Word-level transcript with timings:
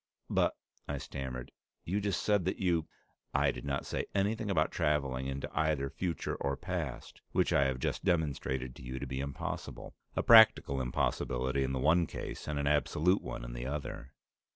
"But," 0.31 0.55
I 0.87 0.97
stammered, 0.97 1.51
"you 1.85 2.01
just 2.01 2.23
said 2.23 2.45
that 2.45 2.57
you" 2.57 2.87
"I 3.45 3.51
did 3.51 3.65
not 3.65 3.85
say 3.85 4.07
anything 4.15 4.49
about 4.49 4.71
traveling 4.71 5.27
into 5.27 5.47
either 5.55 5.91
future 5.91 6.33
or 6.37 6.57
past, 6.57 7.21
which 7.33 7.53
I 7.53 7.65
have 7.65 7.77
just 7.77 8.03
demonstrated 8.03 8.75
to 8.77 8.83
you 8.83 8.97
to 8.97 9.05
be 9.05 9.19
impossible 9.19 9.93
a 10.15 10.23
practical 10.23 10.81
impossibility 10.81 11.63
in 11.63 11.71
the 11.73 11.77
one 11.79 12.07
case 12.07 12.47
and 12.47 12.57
an 12.57 12.65
absolute 12.65 13.21
one 13.21 13.45
in 13.45 13.53
the 13.53 13.67
other." 13.67 14.11